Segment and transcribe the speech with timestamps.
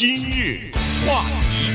[0.00, 0.70] 今日
[1.06, 1.70] 话题，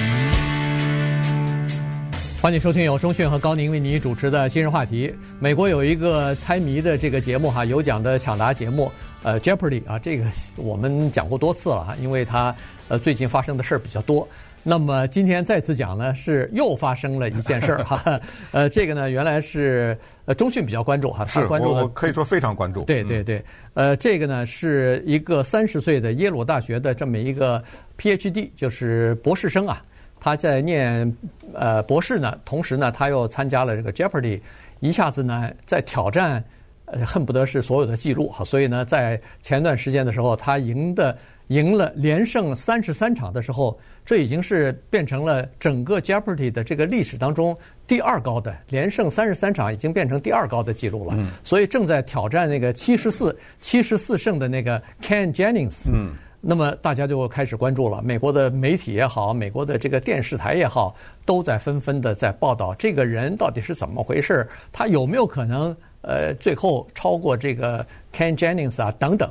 [2.42, 5.14] 欢迎收听由中讯和高宁为您主持的今日话题。
[5.40, 8.92] 美国有一个猜谜的这个节目哈，有奖的抢答节目，
[9.22, 10.26] 呃，Jeopardy 啊，这个
[10.56, 12.56] 我们讲过多次了哈，因为它
[12.88, 14.28] 呃最近发生的事儿比较多。
[14.68, 18.20] 那么今天再次讲呢，是又发生了一件事儿 哈。
[18.52, 19.96] 呃，这个呢，原来是
[20.26, 22.84] 呃中讯比较关注哈，是关注的可以说非常关注。
[22.86, 23.40] 对对对，
[23.76, 27.64] 呃，这个呢是一个三十岁的耶鲁大学的这么一个
[27.96, 29.84] PhD，就是博士生啊，
[30.20, 31.16] 他在念
[31.54, 34.42] 呃博士呢，同时呢他又参加了这个 Jeopardy，
[34.80, 36.44] 一下子呢在挑战，
[36.86, 41.16] 呃恨不得是所有的记录哈，所以呢在前段时间的时候，他赢的。
[41.48, 51.14] 赢了连胜三十三场的时候，这已经是变成了整个 Jeopardy 的这个历史当中第二高的连胜三十三场，已经变成第二高的记录了。
[51.18, 51.30] 嗯。
[51.44, 55.90] 所以正在挑战那个七十四七十四胜的那个 Ken Jennings。
[55.94, 56.14] 嗯。
[56.48, 69.28] 那么大家就开始关注了，美国的媒体也好，美国的这个电视台也好，都在纷纷的在报道这个人到底是怎么回事，他有没有可能呃最后超过这个 Ken Jennings 啊等等。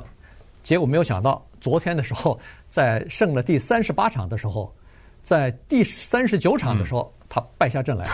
[0.63, 1.45] 结果没有想到。
[1.65, 4.71] 昨天的时候，在胜了第三十八场的时候，
[5.23, 8.05] 在第三十九场的时候，嗯、他败下阵来，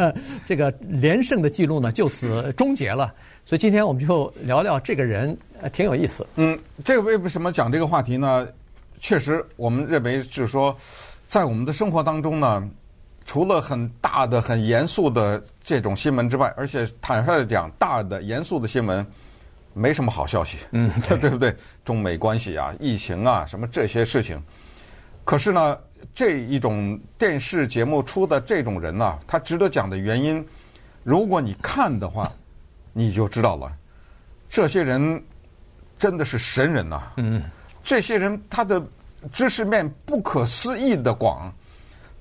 [0.44, 3.14] 这个连胜的记录呢就此终结了。
[3.46, 5.34] 所以今天我们就聊聊这个人，
[5.72, 6.26] 挺有意思。
[6.36, 8.46] 嗯，这个为什么讲这个话题呢？
[9.00, 10.76] 确实，我们认为就是说，
[11.26, 12.68] 在我们的生活当中呢，
[13.24, 19.06] 除了很大的、很严肃的这种新闻之外，而且坦率的讲，大的、严肃的新闻。
[19.78, 21.54] 没什么好消息，嗯， 对，对不对？
[21.84, 24.42] 中美关系啊，疫情啊，什么这些事情。
[25.24, 25.78] 可是呢，
[26.14, 30.44] 这一种电视节目出的这种人呢、啊，他值得讲的原因，
[31.04, 32.32] 如果你看的话，
[32.92, 33.70] 你就知道了。
[34.48, 35.22] 这些人
[35.98, 37.42] 真的是神人呐、啊，嗯，
[37.82, 38.82] 这些人他的
[39.32, 41.52] 知识面不可思议的广，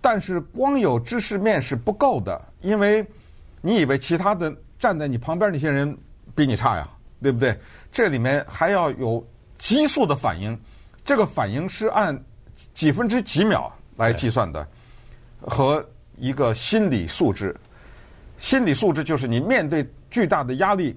[0.01, 3.05] 但是光有知识面是不够的，因为
[3.61, 5.97] 你以为其他的站在你旁边那些人
[6.35, 6.87] 比你差呀？
[7.21, 7.57] 对不对？
[7.91, 9.25] 这里面还要有
[9.57, 10.57] 激素的反应，
[11.03, 12.17] 这个反应是按
[12.73, 14.67] 几分之几秒来计算的，
[15.41, 15.83] 和
[16.17, 17.55] 一个心理素质。
[18.37, 20.95] 心理素质就是你面对巨大的压力，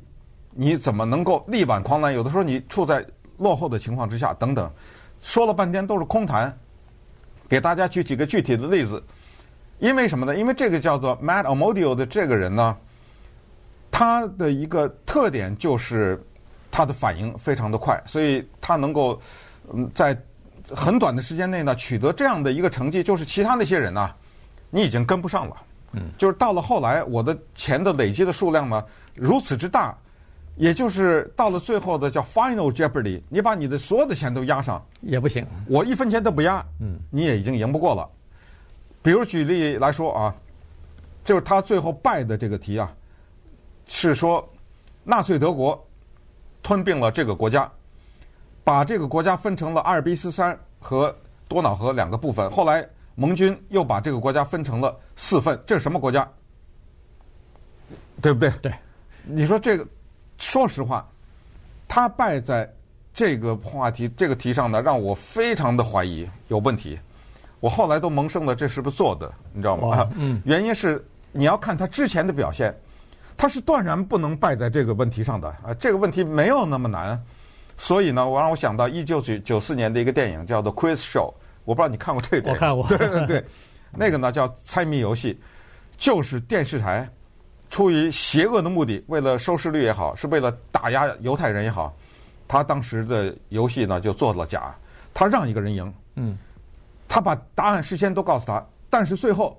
[0.51, 2.13] 你怎么能够力挽狂澜？
[2.13, 3.05] 有的时候你处在
[3.39, 4.71] 落后的情况之下，等等，
[5.23, 6.55] 说了半天都是空谈。
[7.49, 9.03] 给大家举几个具体的例子，
[9.79, 10.37] 因为什么呢？
[10.37, 12.77] 因为这个叫做 Matt Amodio 的这个人呢。
[14.01, 16.19] 他的一个特点就是
[16.71, 19.21] 他的反应非常的快，所以他能够
[19.75, 20.19] 嗯在
[20.71, 24.11] 很短的时间内呢取得这样的一个成绩，就是其他那些人呢，
[24.71, 25.57] 你已经跟不上了。
[25.93, 28.83] 嗯，就是到了后来，我的钱的累积的数量呢
[29.15, 29.95] 如此之大，
[30.57, 38.09] 也就是到了最后的叫 Final Jeopardy，你把你的所有的钱都压上也不行，我一分钱都不压，嗯，你也已经赢不过了。
[39.03, 40.35] 比如举例来说啊，
[41.23, 42.91] 就是他最后败的这个题啊。
[43.93, 44.49] 是说，
[45.03, 45.85] 纳粹德国
[46.63, 47.69] 吞并了这个国家，
[48.63, 51.15] 把这个国家分成了阿尔卑斯山和
[51.49, 52.49] 多瑙河两个部分。
[52.51, 56.27] 后来盟军又把这个国家分成了四份，这是什么国家？
[58.23, 58.51] 对不对？
[58.63, 58.73] 对。
[59.25, 59.85] 你说这个，
[60.39, 61.07] 说实话，
[61.89, 62.73] 他败在
[63.13, 66.97] 这个话题这个题上呢，让我非常的怀疑有问题。
[67.59, 70.09] 我后来都萌生了这是不是做的，你知道吗？
[70.15, 70.41] 嗯。
[70.45, 72.73] 原因是你要看他之前的表现。
[73.41, 75.73] 他是断然不能败在这个问题上的啊！
[75.79, 77.19] 这个问题没有那么难，
[77.79, 81.33] 所以呢，我让我想到一九九九四年的一个电影叫做《Quiz Show》，
[81.65, 82.53] 我不知道你看过这个电影？
[82.53, 82.87] 我看过。
[82.87, 83.45] 对对对，
[83.93, 85.41] 那个呢叫猜谜游戏，
[85.97, 87.09] 就是电视台
[87.71, 91.97] 出于邪恶的目的，为了收视率也好，是为了打压犹太人也好，
[92.47, 94.75] 他当时的游戏呢就做了假，
[95.15, 96.37] 他让一个人赢，嗯，
[97.09, 99.59] 他把答案事先都告诉他，但是最后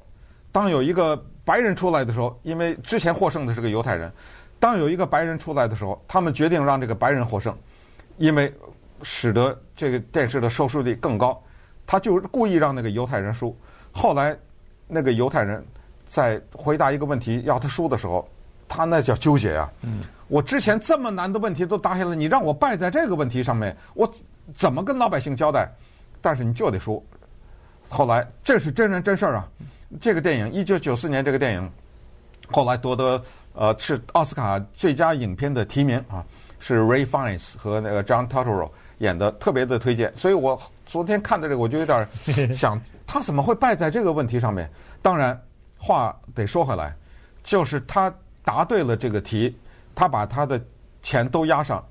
[0.51, 1.19] 当有一个。
[1.43, 4.11] 白人出来的时候，因为之前获胜的是个犹太人，
[4.59, 7.57] 当有一个白人出来的时候，他们决定让这个白人获胜，
[8.17, 8.53] 因为
[9.01, 11.41] 使得这个电视的收视率更高。
[11.85, 13.57] 他就故意让那个犹太人输。
[13.91, 14.37] 后来
[14.87, 15.65] 那个犹太人
[16.07, 18.25] 在回答一个问题要他输的时候，
[18.67, 19.69] 他那叫纠结呀。
[19.81, 20.01] 嗯。
[20.27, 24.09] 我之前这么难的问题都答下来，你让我败在这个问题上面，我
[24.55, 25.69] 怎么跟老百姓交代？
[26.21, 27.03] 但是你就得输。
[27.89, 29.49] 后来这是真人真事儿啊。
[29.99, 31.71] 这个电影一九九四年，这个电影
[32.49, 33.21] 后来夺得
[33.53, 36.23] 呃是奥斯卡最佳影片的提名啊，
[36.59, 40.11] 是 Ray Fiennes 和那个 John Turturro 演的，特别的推荐。
[40.15, 42.07] 所以我昨天看的这个，我就有点
[42.53, 44.69] 想，他怎么会败在这个问题上面？
[45.01, 45.39] 当然，
[45.77, 46.95] 话得说回来，
[47.43, 49.55] 就是他答对了这个题，
[49.95, 50.61] 他把他的
[51.01, 51.83] 钱都押上，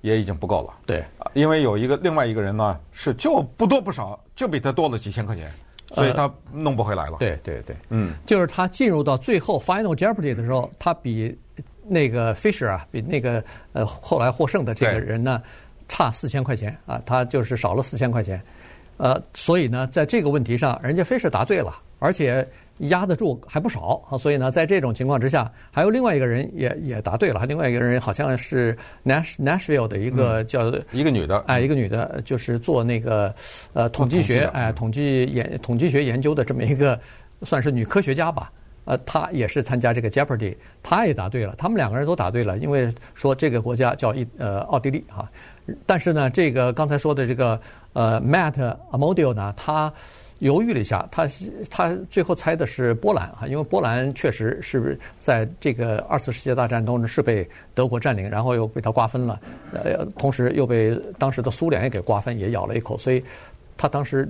[0.00, 0.74] 也已经不够了。
[0.84, 5.50] 对，因为有一个另外一个人呢，是就不多不少，就比他多了几千块钱，
[5.94, 7.16] 所以他弄不回来了。
[7.18, 11.36] 对对对，嗯，就是他进入到最后 Final Jeopardy 的时候，他比
[11.86, 13.42] 那个 Fisher 啊，比那个
[13.72, 15.42] 呃后来获胜的这个人呢，
[15.88, 18.40] 差四千块钱啊，他就是少了四千块钱。
[18.96, 22.46] 呃，所以呢，在这个问题上，人家 Fisher 答对了，而且。
[22.78, 33.34] 压得住还不少啊，所以呢，在这种情况之下，还有另外一个人也也答对了，另外一个人好像是 Nash Nashville 的一个叫、嗯、一个女的，哎，一个女的，就是做那个
[33.72, 37.00] 呃统计学，哎，统计研统计学研究的这么一个
[37.42, 38.52] 算是女科学家吧，
[38.84, 45.26] 呃，她也是参加这个 Jeopardy，她也答对了，他们两个人都答对了，因为说这个国家叫一呃奥地利哈，
[45.86, 47.58] 但是呢，这个刚才说的这个
[47.94, 49.90] 呃 Matt Amodio 呢，他。
[50.40, 51.26] 犹豫了一下，他
[51.70, 59.40] 他最后猜的是波兰啊，因为波兰确实是在这个二次世界大战中是被德国占领，然后又被他瓜分了，
[59.72, 63.22] 呃，同时又被当时的苏联也给瓜分，也咬了一口，所以
[63.76, 64.28] 他当时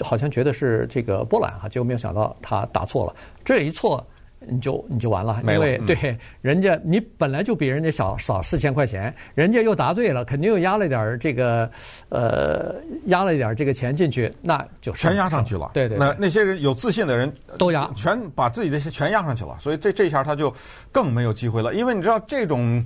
[0.00, 3.14] 好像觉得是这个波兰哈，结果没有想到他打错了，
[3.44, 4.04] 这一错。
[4.48, 11.70] 你就你就完了，因为对人家你本来就比人家少少四千块钱，人家又答对了，肯定又压了点这个
[12.08, 12.74] 呃
[13.06, 15.70] 压了一点这个钱进去，那就全压上去了。
[15.74, 20.54] 对对，那那些人有自信的人都压，全把自己的全压上去了，所以这这下他就
[20.92, 21.74] 更没有机会了。
[21.74, 22.84] 因为你知道这种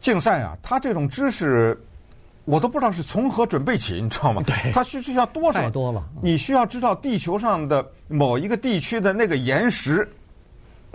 [0.00, 1.78] 竞赛啊，他这种知识
[2.44, 4.42] 我都不知道是从何准备起，你知道吗？
[4.46, 5.60] 对，他需需要多少？
[5.60, 6.04] 太多了。
[6.22, 10.08] 你需要知道地球上的某一个地区的那个岩石。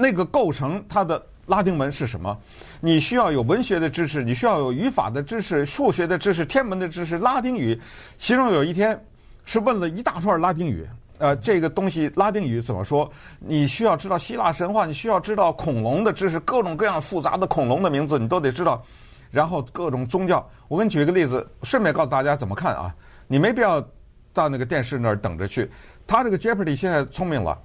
[0.02, 2.38] 那个构成它的拉丁文是什么？
[2.80, 7.78] 你需要有文学的知识，你需要有语法的知识、数学的知识、天文的知识、拉丁语。
[8.18, 8.98] 其中有一天
[9.44, 10.88] 是问了一大串拉丁语，
[11.18, 13.12] 呃，这个东西拉丁语怎么说？
[13.40, 18.82] 你需要知道希腊神话，你需要知道恐龙的知识，各种各样复杂的恐龙的名字你都得知道。
[19.30, 22.96] 然后各种宗教，我给你举一个例子，顺便告诉大家怎么看啊？
[23.28, 23.86] 你没必要
[24.34, 25.70] 到那个电视那儿等着去。
[26.08, 27.60] 他这个 Jeopardy 现在聪明了。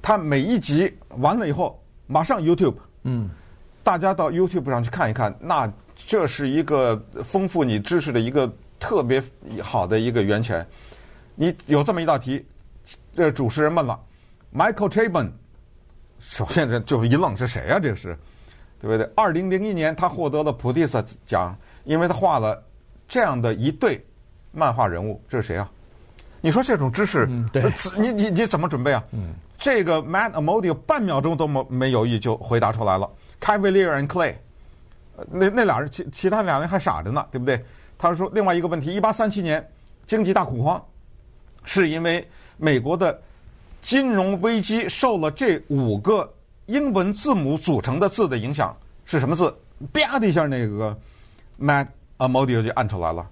[0.00, 3.28] 他每一集完了以后，马上 YouTube，嗯，
[3.82, 9.22] 大家到 YouTube 上去看一看，那这是一个丰富你知识的一个特别
[9.62, 10.66] 好的一个源泉。
[11.34, 12.44] 你有这么一道题，
[13.14, 13.98] 这主持人问了
[14.54, 15.30] ，Michael Chabon，
[16.18, 17.78] 首先这就一愣，是谁呀？
[17.78, 18.16] 这是，
[18.80, 19.08] 对不对？
[19.14, 22.62] 二零零一年他获得了普利策奖，因为他画了
[23.06, 24.04] 这样的一对
[24.52, 25.70] 漫画人物，这是谁啊？
[26.40, 27.62] 你说这种知识，嗯、对，
[27.96, 29.02] 你你你怎么准备啊？
[29.10, 33.10] 嗯，这个 Matt Amodio 半秒钟都没没犹豫就回答出来了。
[33.40, 34.34] Cavalier and Clay，
[35.30, 37.64] 那那俩人其其他俩人还傻着呢，对不对？
[37.98, 39.68] 他说另外一个问题：一八三七年
[40.06, 40.80] 经济大恐慌，
[41.64, 42.24] 是因为
[42.56, 43.20] 美国的
[43.82, 46.32] 金融危机受了这五个
[46.66, 49.52] 英文字母组成的字的影响，是什么字？
[49.92, 50.96] 啪的一下，那个
[51.60, 51.88] Matt
[52.18, 53.28] Amodio 就按出来了，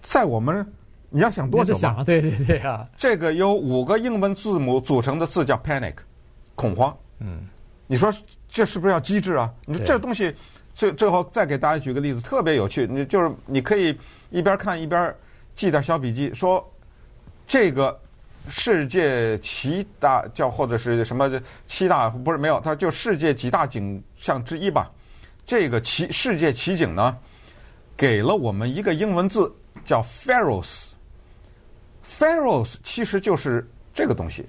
[0.00, 0.66] 在我们。
[1.10, 2.04] 你要想多久嘛？
[2.04, 2.86] 对对对啊！
[2.96, 5.94] 这个由五个英文字母组成的字叫 panic，
[6.54, 6.94] 恐慌。
[7.20, 7.46] 嗯，
[7.86, 8.12] 你说
[8.48, 9.50] 这是不是要机智啊？
[9.64, 10.34] 你说这东西
[10.74, 12.86] 最最后再给大家举个例子，特别有趣。
[12.86, 15.14] 你就是你可以一边看一边
[15.56, 16.62] 记点小笔记，说
[17.46, 17.98] 这个
[18.48, 24.90] 世界七大叫或者是什么七大不是没有，它就世界几大景象之一吧。
[25.46, 27.16] 这个奇世界奇景呢，
[27.96, 29.50] 给了我们一个英文字
[29.86, 30.87] 叫 Pharos。
[32.08, 34.46] Pharaohs 其实就是这个东西，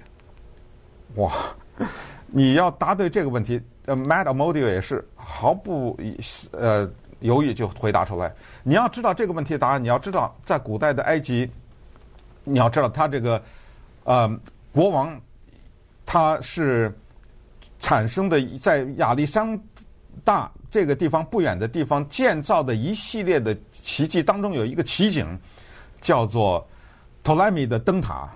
[1.16, 1.30] 哇！
[2.26, 5.98] 你要答对这个问题，呃，Matt Amodio 也是毫不
[6.52, 6.88] 呃
[7.20, 8.32] 犹豫就回答出来。
[8.62, 11.50] 你要知道这个问题的答案，你要知道在古代的埃及，
[12.44, 13.42] 你要知道他这个
[14.04, 14.40] 呃
[14.72, 15.20] 国王
[16.06, 16.96] 他是
[17.78, 19.60] 产生的在亚历山
[20.24, 25.38] 大这个地方不远的地方建造的一系列的奇迹当中有一个奇景
[26.00, 26.66] 叫做。
[27.22, 28.28] 托莱米的灯塔，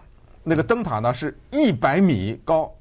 [0.42, 2.72] 那个灯塔呢是一百米高，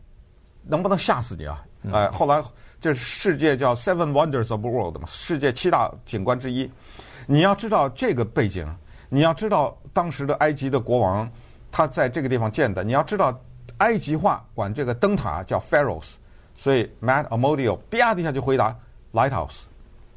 [0.63, 1.63] 能不能吓死你啊？
[1.91, 2.43] 哎，后来
[2.79, 6.69] 这是世界叫 Seven Wonders of the World 嘛，世界七大景观之一。
[7.25, 8.67] 你要知道这个背景，
[9.09, 11.29] 你要知道当时的埃及的国王
[11.71, 13.37] 他在这个地方建的，你要知道
[13.77, 16.15] 埃及话管这个灯塔叫 Pharos，
[16.53, 18.75] 所以 Matt Amodio 啪的一下就回答
[19.13, 19.61] Lighthouse，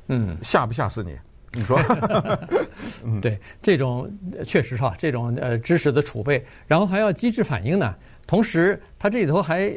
[0.08, 1.16] 嗯，吓不吓死你？
[1.56, 1.80] 你说，
[3.02, 4.08] 嗯， 对，这种
[4.44, 7.94] 确实哈，这种呃知识的储备，然后还要机智反应呢。
[8.26, 9.72] 同时，它这里头还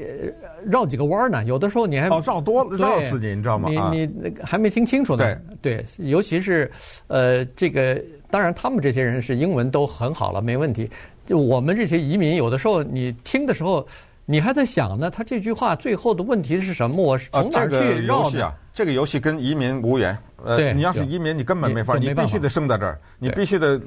[0.65, 1.43] 绕几个弯呢。
[1.45, 3.69] 有的时候你还哦绕多绕死你，你知道吗？
[3.93, 5.23] 你你还没听清楚呢。
[5.61, 6.69] 对对，尤其是
[7.07, 10.89] 呃这个，当然他们这些人是英文都很好了，没问题。
[11.27, 13.87] 就我们这些移民，有的时候你听的时候，
[14.25, 17.01] 你还在想呢，他这句话最后的问题是什么？
[17.01, 17.91] 我是从哪儿去绕的？
[17.93, 20.17] 这个游戏啊，这个游戏跟移民无缘。
[20.45, 23.79] 呃，对你要是移民，你根本没法，你必须得生在这儿，你必须得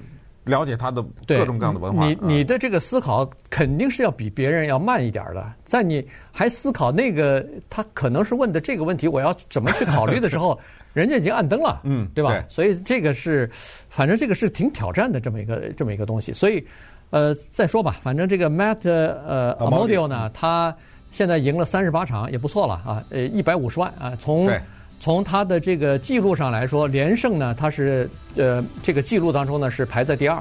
[0.45, 2.05] 了解他的各种各样的文化。
[2.05, 10.59] 你你嗯的这个思考肯定是要比别人要慢一点的，在你还思考那个他可能是问的这个问题，我要怎么去考虑的时候，
[10.93, 12.31] 人家已经按灯了，嗯对吧？
[12.33, 12.45] 对。
[12.49, 13.49] 所以这个是，
[13.89, 16.33] 反正这个是挺挑战的这么一个这么一个东西。
[16.33, 16.63] 所以，
[17.11, 20.75] 呃，再说吧，反正这个 Matt 呃 Amodio 呢，他
[21.13, 24.61] 现在赢了三十八场，也不错了啊，呃，一百五十万啊，从对
[25.03, 30.41] 从他的这个记录上来说，连胜呢，他是呃这个记录当中呢是排在第二，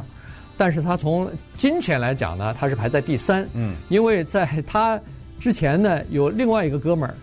[0.56, 1.28] 但是他从
[1.58, 3.44] 金钱来讲呢，他是排在第三。
[3.56, 5.02] 嗯，因为在他
[5.40, 7.16] 之前呢，有另外一个哥们儿，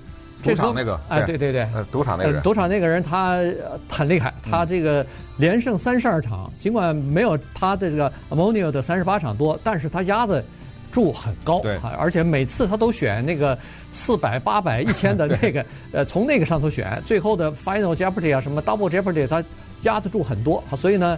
[0.43, 1.39] 赌场那个哎，对。
[1.39, 10.45] 对对赌场那个呃，人，赌场那个人他呃很厉害，他这个连胜三十二场，尽管没有他的这个 Amonio 的三十八场多，但是他压的
[10.99, 13.57] 注很高，对啊，而且每次他都选那个
[13.93, 19.45] 四百、八百、一千的那个， 呃，从那个上头选，最后的 Final Jeopardy 啊，什么 Double Jeopardy，他
[19.83, 21.17] 压得住很多，啊所以呢，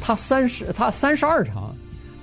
[0.00, 1.76] 他三十他三十二场，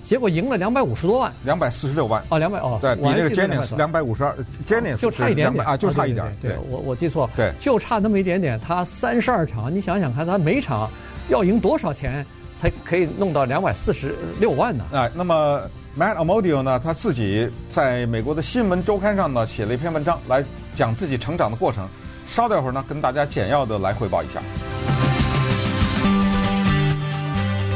[0.03, 2.23] 结果赢了两百五十多万，两百四十六万。
[2.29, 4.35] 哦，两百哦，对，比那个 Jennings 两百五十二
[4.65, 8.59] ，Jennings 就差一点点啊，就差一点对，我我记错，对 就差那么一点点。
[8.59, 10.89] 他三十二场，你想想看，他每场
[11.29, 12.25] 要赢多少钱
[12.59, 14.83] 才可以弄到两百四十六万呢？
[14.91, 15.61] 啊，那么
[15.97, 21.87] Matt Amodio 呢，他自己在美国的新闻周刊上呢写了一篇文章，来讲自己成长的过程。
[22.27, 24.39] 稍待会儿呢，跟大家简要的来汇报一下。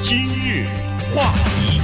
[0.03, 0.67] 今日
[1.15, 1.81] 话题，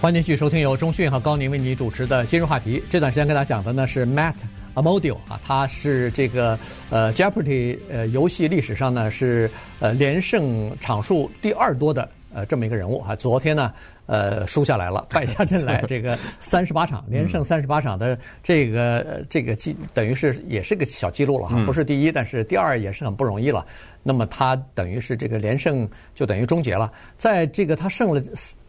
[0.00, 2.82] 欢迎继续收听由中讯和高宁为你主持的今日话题。
[2.88, 4.32] 这段时间跟大家讲的呢是 Matt
[4.72, 13.14] Amodio 啊，他是这个呃 Jeopardy 呃游戏历史上呢是呃连胜场数第二多的呃这么一个人物啊。
[13.14, 13.70] 昨天呢
[14.06, 23.64] 呃输下来了， 败下阵来，这个三十八场连胜三十八场的这个呃这个记等于是也是个小记录了哈，不是第一，但是第二也是很不容易了。
[24.02, 28.22] 那么他等于是这个连胜就等于终结了，在这个他胜了。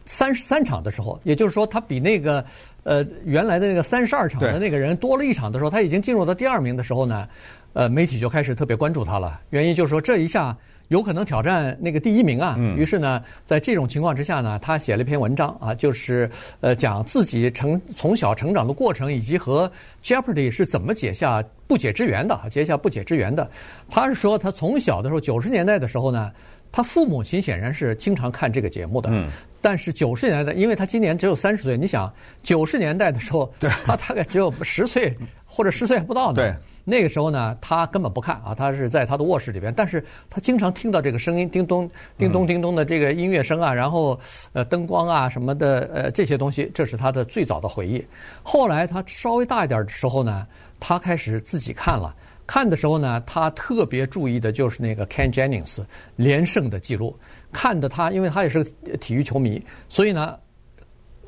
[0.08, 2.44] 三十三场的时候，也就是说，他比那个
[2.84, 7.26] 呃原来的那个三十二场的那个人多了一场的时候，他已经进入到第二名的时候呢，
[7.72, 9.40] 呃，媒体就开始特别关注他了。
[9.50, 10.56] 原因就是说，这一下
[10.88, 12.56] 有可能挑战那个第一名啊。
[12.76, 19.70] 于是呢，在这种情况之下呢，他写了一篇文章啊，就是呃讲自己成从小成长的过程，以及和
[20.02, 23.48] Jeopardy 是怎么结下不解之缘的，结下不解之缘的。
[23.90, 26.30] 他是说，他从小的时候，九十年代的时候呢。
[26.72, 29.30] 他父母亲显然是经常看这个节目的，嗯，
[29.62, 32.12] 但是九十年代，因为他今年只有三十岁，你想
[32.42, 33.50] 九十年代的时候，
[33.86, 35.14] 他大概只有十岁
[35.46, 36.34] 或者十岁还不到呢。
[36.34, 36.54] 对，
[36.88, 44.16] 那个时候呢，他根本不看啊，他是在他的卧室里边，但是他经常听到这个声音，叮咚、叮咚、叮咚的这个音乐声啊，然后
[44.52, 48.06] 呃灯光啊什么的，呃这些东西，这是他的最早的回忆。
[48.44, 50.46] 后来他稍微大一点的时候呢，
[50.78, 52.14] 他开始自己看了。
[52.46, 57.12] 看的时候呢，他特别注意的就是那个 Ken Jennings 连胜的记录。
[57.50, 58.62] 看的他，因为他也是
[59.00, 60.36] 体育球迷，所以呢，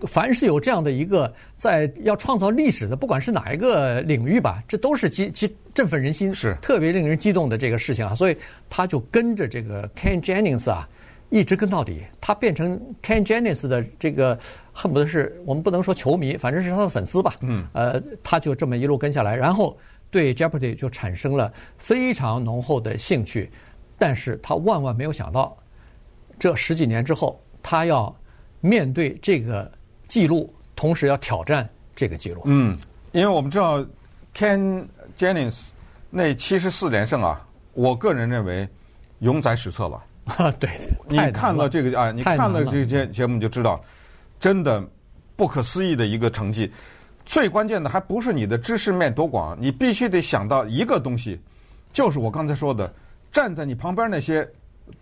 [0.07, 8.14] 凡是有这样的一个在要创造历史的，不管是哪一个领域吧，这都是激激振奋人心，是特别令人激动的这个事情啊。
[8.14, 8.37] 所以
[8.71, 10.88] 他就跟着这个 Ken Jennings 啊，
[11.31, 12.02] 一直跟到底。
[12.21, 14.38] 他变成 Ken Jennings 的这个
[14.73, 17.35] 恨不得是我们不能说球迷，反正是他的粉丝吧。
[17.40, 19.76] 嗯，呃，他就这么一路跟下来，然后。
[20.11, 23.50] 对 Jeopardy 就产生了非常浓厚的兴趣，
[23.99, 25.55] 但是他万万没有想到，
[26.38, 28.19] 这十几年之后，他要
[28.62, 29.71] 面对这个
[30.09, 32.43] 记录，同时要挑战这个记录。
[32.47, 32.77] 嗯，
[33.12, 33.85] 因为我们知道
[34.35, 34.87] Ken
[35.17, 35.67] Jennings
[36.11, 38.69] 那七十四连胜啊，我个人认为
[39.21, 40.03] 永载史册了。
[40.37, 40.71] 啊， 对，
[41.09, 43.83] 你看了这个啊，你看了这个节节目你就知道，
[44.41, 44.83] 真的
[45.37, 46.73] 不可思议的一个成绩。
[47.25, 51.38] 最关键的还不是你的知识面多广，你必须得想到一个东西，
[51.93, 52.91] 就是我刚才说的，
[53.31, 54.49] 站在你旁边那些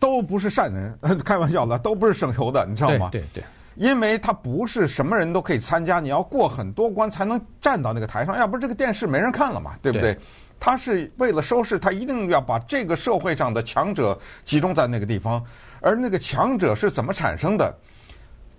[0.00, 3.08] 都不是善人， 开玩笑的，都不是省油的，你知道吗？
[3.12, 3.44] 对对，对。
[3.76, 10.14] 因为他不是什么人都可以参加，你要过很多关才能站到那个台上，要不这个电视没人看了嘛，对不对？
[10.14, 10.20] 对
[10.58, 15.44] 他是为了收视，他一定要把这个社会上的强者集中在那个地方，
[15.80, 17.72] 而那个强者是怎么产生的？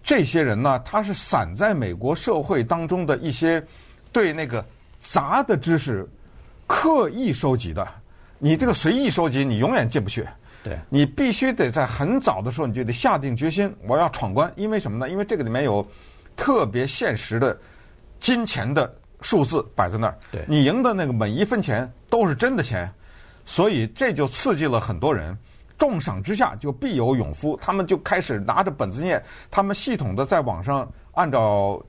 [0.03, 3.61] 这些人呢，他是散在美国社会当中的一些
[4.11, 4.63] 对那个
[4.99, 6.07] 杂的知识
[6.67, 7.85] 刻意收集的。
[8.37, 10.23] 你这个随意收集，你永远进不去。
[10.67, 14.51] 对，你必须得在很早的时候，你就得下定决心，我要闯关。
[14.55, 15.09] 因为什么呢？
[15.09, 15.85] 因为这个里面有
[16.35, 17.57] 特别现实的
[18.19, 20.17] 金钱的数字摆在那儿。
[20.31, 22.91] 对，你赢的那个每一分钱都是真的钱，
[23.45, 25.37] 所以这就刺激了很多人。
[25.77, 31.79] 重赏之下就必有勇夫，他们就开始拿着本子念，他们系统的在网上按照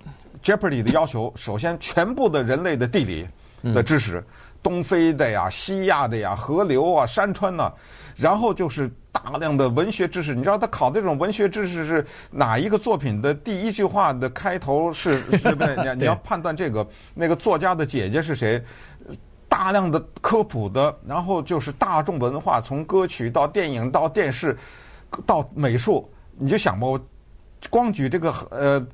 [0.43, 3.27] Jeopardy 的要求，首先全部的人类的地理
[3.75, 4.23] 的知识，
[4.63, 7.75] 东非的呀、西亚的呀、河流啊、山川呐、啊，
[8.21, 10.35] 然后就是大量的文学知识。
[10.35, 15.77] 你知道他考这种文学知识是哪一个作品的第一句话的开头是， 对不对？
[15.77, 18.63] 你你要判断这个那个作家的姐姐是谁。
[19.51, 24.55] 大量的科普的，然后就是大众文化，从歌曲到电影到电视，
[25.25, 27.01] 到美术，你就想吧，我
[27.71, 28.87] 光举这个呃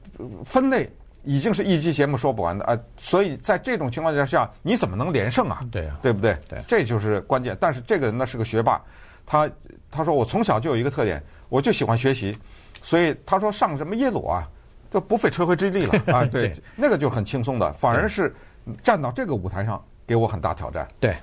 [0.44, 0.88] 分类
[1.24, 5.60] 已经是一期节目说不完的啊，所以在这种情况之下，你怎么能连胜啊？
[5.72, 6.38] 对啊，对不对？
[6.48, 7.54] 对，这就是关键。
[7.60, 8.80] 但是这个人呢是个学霸，
[9.26, 9.50] 他
[9.90, 12.36] 他说我从小就有一个特点，我就喜欢学习，
[12.82, 14.48] 所以他说上什么耶鲁啊，
[14.90, 16.24] 就不费吹灰之力了 啊。
[16.24, 18.34] 对，对那个就很轻松的，反而是
[18.82, 19.82] 站到这个舞台上。
[20.06, 20.86] 给我很大挑战。
[21.00, 21.16] 对，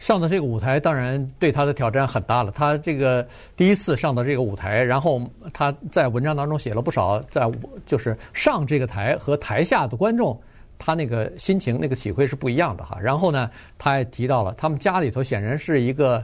[0.00, 2.50] 上到这个舞台，当然对他的挑战很大了。
[2.50, 7.48] 他这个第一次上到这个舞台，然后他在文章当中写了不少，在
[7.86, 10.36] 就是上这个台和台下的观众，
[10.78, 12.98] 他那个心情、那个体会是不一样的哈。
[13.00, 16.20] 然后呢，他也提到了他们家里头显然是一个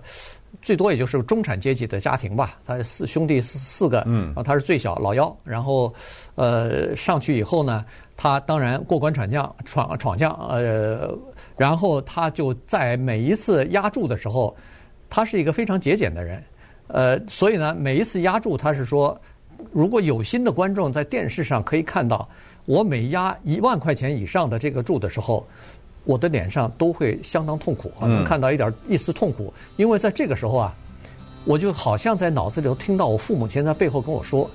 [0.63, 2.59] 最多也就是中产阶级的家庭吧。
[2.67, 5.93] 他四兄弟四四个，嗯，他是最小老幺，然后
[6.35, 7.85] 呃上去以后呢，
[8.17, 11.17] 他当然过关斩将，闯闯将，呃。
[11.57, 14.53] 然后他就在每一次压注的时候，
[15.09, 16.43] 他是一个非常节俭的人，
[16.89, 19.17] 呃，所以呢，每一次压注他是说，
[19.71, 22.29] 如果有心的观众在电视上可以看到
[22.65, 25.47] 我每压一万块钱以上的这个注的时候，
[26.05, 30.75] 我的脸上都会相当痛苦啊，能看到一点一丝痛苦，因为在这个时候啊，
[31.45, 34.51] 我就好像在脑子里头听到我父母亲在背后跟我说。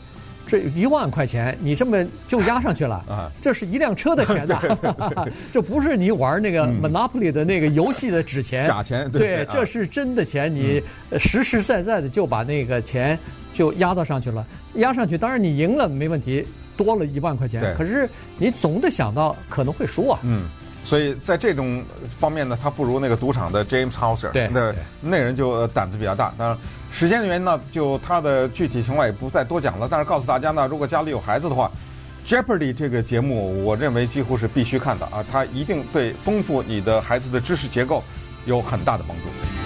[0.47, 3.31] 这一万块钱，你这么就压上去了啊？
[3.39, 4.59] 这是一辆车的钱呐，
[5.53, 9.07] 这不是你玩那个 Monopoly 的那个游戏的纸钱，假钱。
[9.11, 10.81] 对，这是真的钱，你
[11.19, 13.15] 实实在在的就把那个钱
[13.53, 14.43] 就压到上去了。
[14.73, 16.43] 压上去，当然你赢了没问题，
[16.75, 17.75] 多了一万块钱。
[17.77, 20.19] 可是你总得想到可能会输啊。
[20.23, 20.45] 嗯，
[20.83, 21.83] 所以在这种
[22.19, 24.31] 方面呢，他不如那个赌场的 James Hauser。
[24.31, 26.33] 对，那那人就胆子比较大。
[26.37, 26.57] 当然。
[26.91, 29.87] 时间的原因呢，就他的具体情况也不再多讲了。
[29.87, 31.69] 但是告诉大家呢，如果家里有孩子的话
[32.25, 38.03] ，Jeopardy 这个节目，我认为几乎是必须看的啊，它一定对丰富你的孩子的知识结构
[38.45, 39.58] 有很大的帮助。